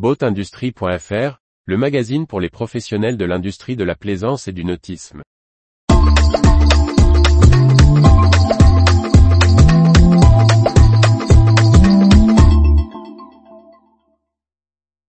[0.00, 5.20] Boatindustrie.fr, le magazine pour les professionnels de l'industrie de la plaisance et du nautisme.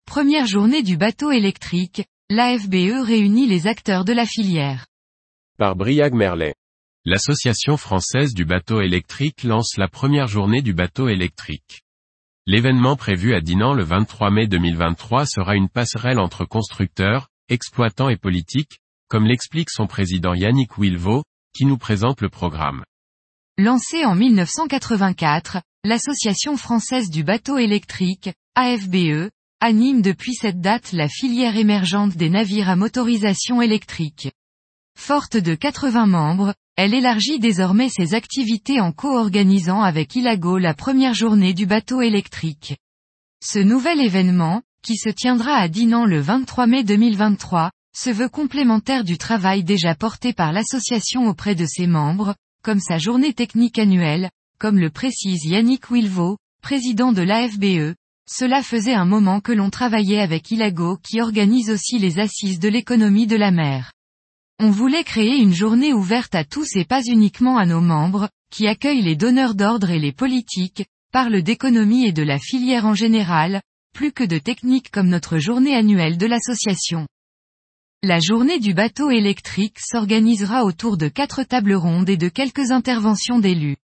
[0.05, 4.87] Première journée du bateau électrique, l'AFBE réunit les acteurs de la filière.
[5.59, 6.55] Par Briag Merlet.
[7.05, 11.83] L'Association française du bateau électrique lance la première journée du bateau électrique.
[12.49, 18.17] L'événement prévu à Dinan le 23 mai 2023 sera une passerelle entre constructeurs, exploitants et
[18.17, 22.85] politiques, comme l'explique son président Yannick Wilvaux, qui nous présente le programme.
[23.59, 29.29] Lancée en 1984, l'Association française du bateau électrique, AFBE,
[29.61, 34.31] anime depuis cette date la filière émergente des navires à motorisation électrique.
[34.97, 41.15] Forte de 80 membres, elle élargit désormais ses activités en co-organisant avec Ilago la première
[41.15, 42.77] journée du bateau électrique.
[43.43, 49.05] Ce nouvel événement, qui se tiendra à Dinan le 23 mai 2023, se veut complémentaire
[49.05, 54.29] du travail déjà porté par l'association auprès de ses membres, comme sa journée technique annuelle,
[54.59, 57.95] comme le précise Yannick Wilvaux, président de l'AFBE,
[58.29, 62.69] cela faisait un moment que l'on travaillait avec Ilago qui organise aussi les assises de
[62.69, 63.93] l'économie de la mer.
[64.59, 68.67] On voulait créer une journée ouverte à tous et pas uniquement à nos membres, qui
[68.67, 73.61] accueillent les donneurs d'ordre et les politiques, parlent d'économie et de la filière en général,
[73.93, 77.07] plus que de techniques comme notre journée annuelle de l'association.
[78.03, 83.39] La journée du bateau électrique s'organisera autour de quatre tables rondes et de quelques interventions
[83.39, 83.77] d'élus.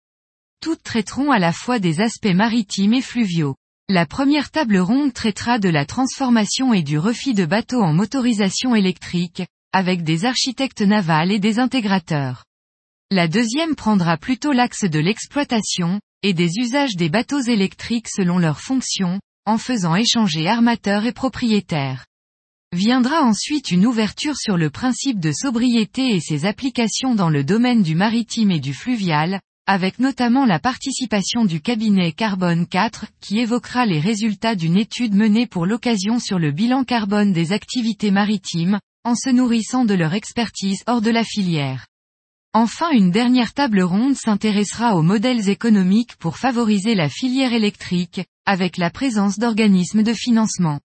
[0.62, 3.56] Toutes traiteront à la fois des aspects maritimes et fluviaux.
[3.90, 8.74] La première table ronde traitera de la transformation et du refit de bateaux en motorisation
[8.74, 12.46] électrique, avec des architectes navals et des intégrateurs.
[13.10, 18.62] La deuxième prendra plutôt l'axe de l'exploitation, et des usages des bateaux électriques selon leurs
[18.62, 22.06] fonctions, en faisant échanger armateurs et propriétaires.
[22.74, 27.84] Viendra ensuite une ouverture sur le principe de sobriété et ses applications dans le domaine
[27.84, 33.86] du maritime et du fluvial, avec notamment la participation du cabinet Carbone 4, qui évoquera
[33.86, 39.16] les résultats d'une étude menée pour l'occasion sur le bilan carbone des activités maritimes, en
[39.16, 41.88] se nourrissant de leur expertise hors de la filière.
[42.54, 48.78] Enfin une dernière table ronde s'intéressera aux modèles économiques pour favoriser la filière électrique, avec
[48.78, 50.80] la présence d'organismes de financement.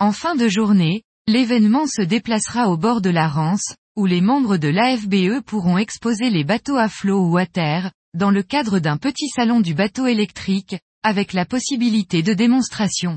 [0.00, 4.56] En fin de journée, l'événement se déplacera au bord de la Rance, où les membres
[4.56, 8.96] de l'AFBE pourront exposer les bateaux à flot ou à terre, dans le cadre d'un
[8.96, 13.16] petit salon du bateau électrique, avec la possibilité de démonstration.